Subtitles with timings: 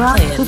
[0.00, 0.44] 我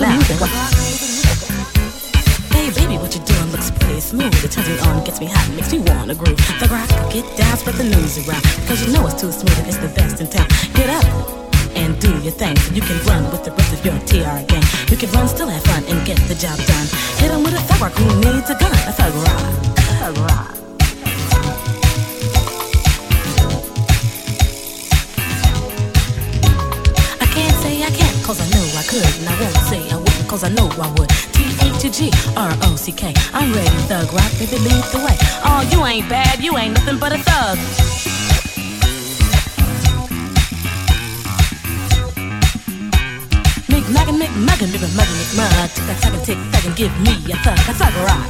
[46.82, 48.26] give me a thug, a thug rock,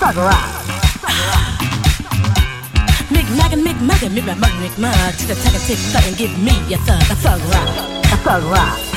[0.00, 0.50] thug rock.
[3.14, 6.16] Mick Maggin, Mick Maggin, Mick Maggin, Mick Maggin, tick a tack a tick thug and
[6.16, 7.68] give me a thug, a thug rock,
[8.12, 8.91] a thug rock.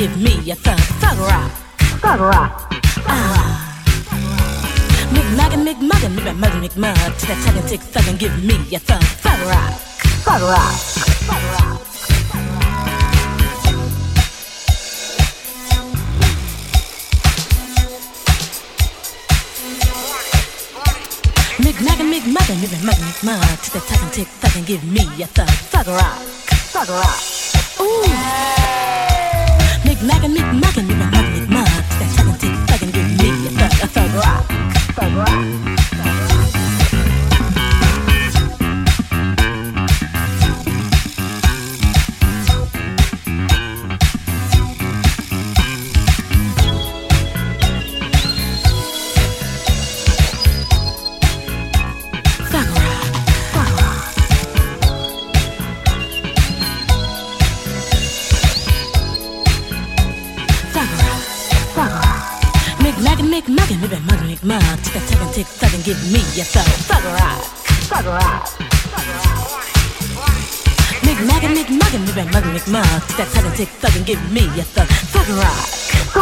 [0.00, 1.50] give me a thug, thug rock.
[2.00, 2.72] Thug rock.
[3.04, 3.84] Ah.
[5.12, 7.18] McMuggin, McMuggin, McMuggin, McMug.
[7.20, 9.72] Tick tock and tick thug and give me a thug, thug rock.
[10.24, 10.72] Thug rock.
[11.28, 11.80] Thug rock.
[21.60, 23.70] Mick Mick Muggin, McMuggin, McMuggin, McMuggin, McMug.
[23.70, 26.20] Tick tock and tick thug and give me a thug, thug rock.
[26.72, 27.20] Thug rock.
[27.82, 28.59] Ooh
[30.02, 31.66] lagging, lick, knocking, you a muck, mug.
[31.98, 34.46] That second tick, fucking give me a thug, a thug rock,
[34.94, 35.79] thug rock.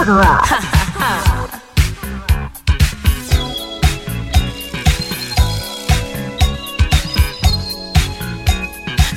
[0.08, 0.46] rock.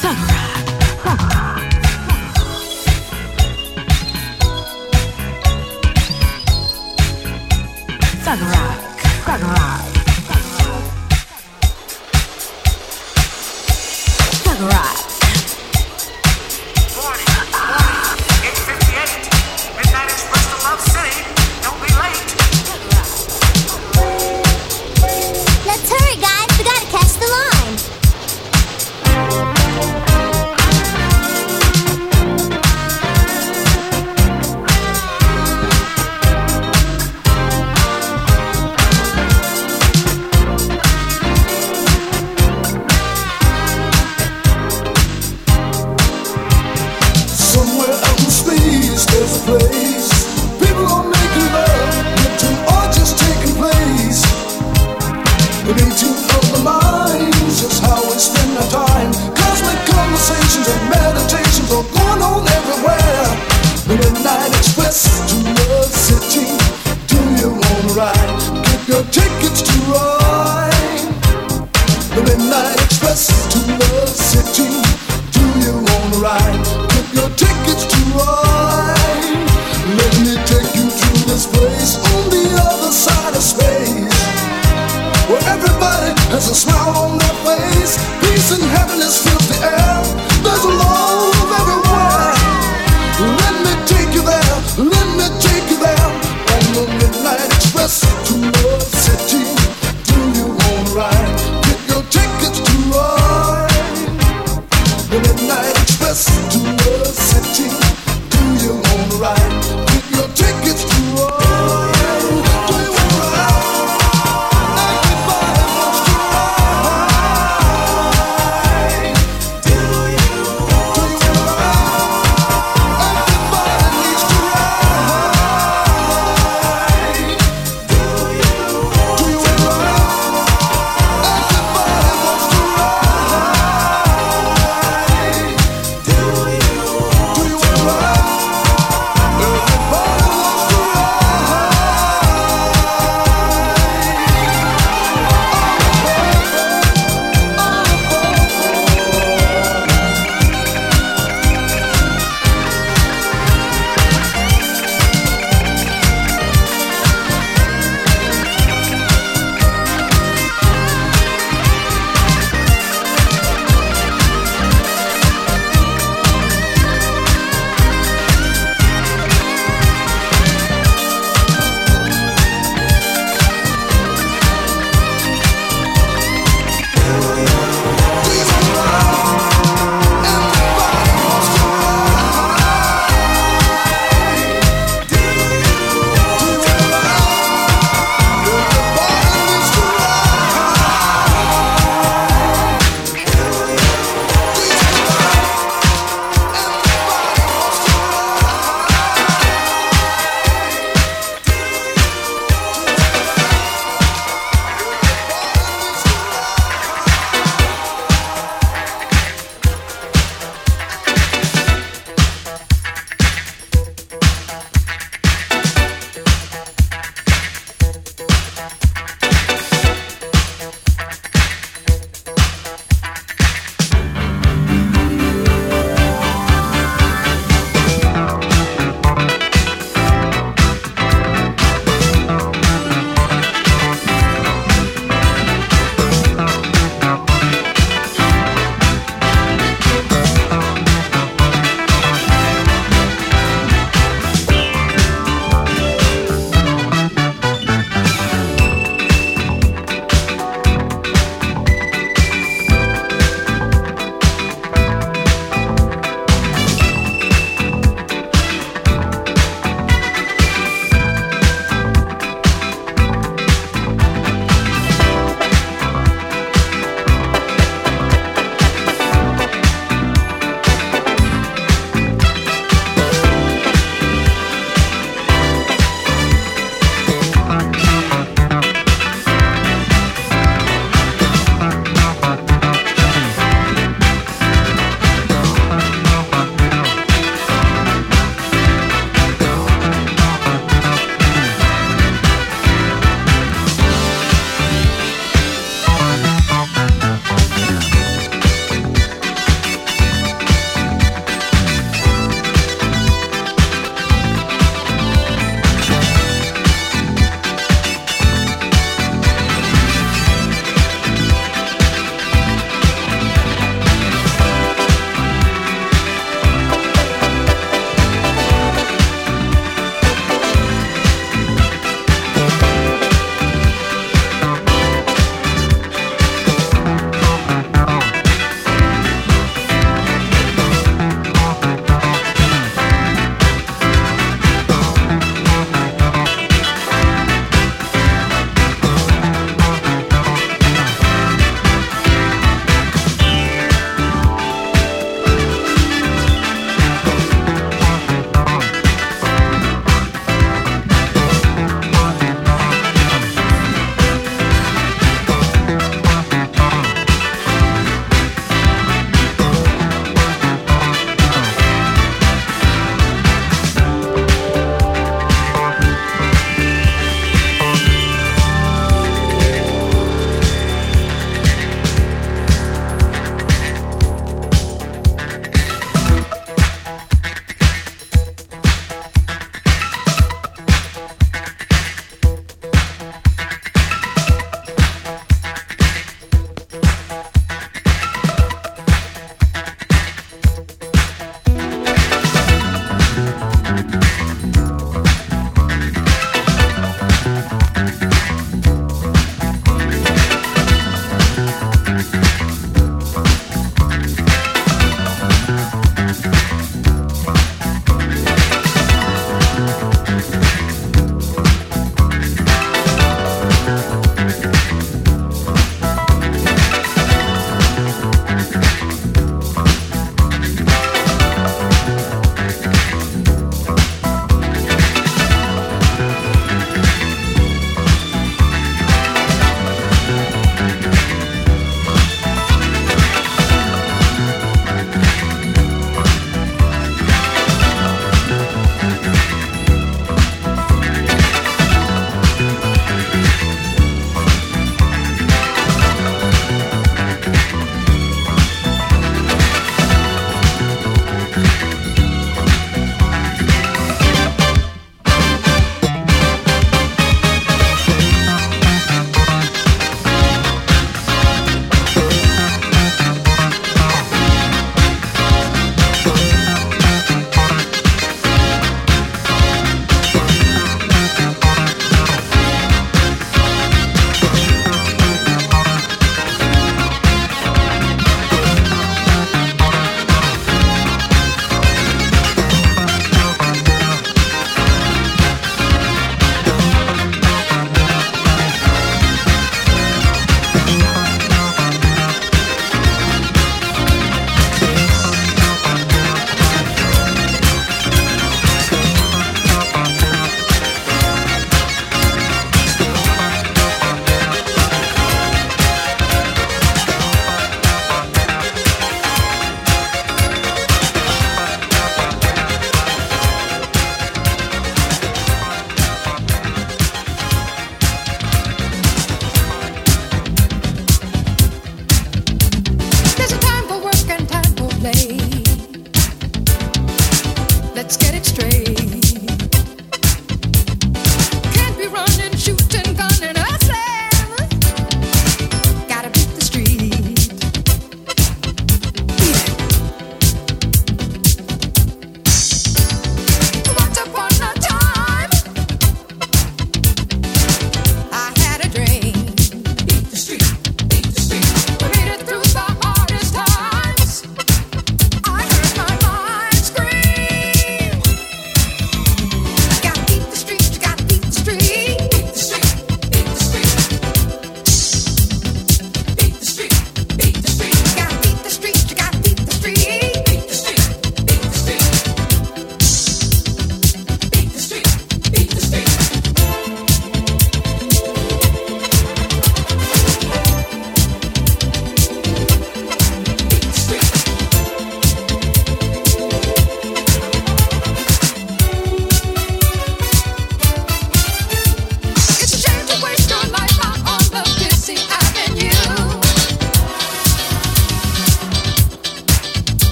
[0.00, 0.16] Thug
[1.04, 1.47] rock.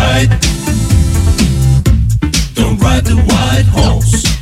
[0.00, 0.30] Ride,
[2.54, 4.39] don't ride the white horse.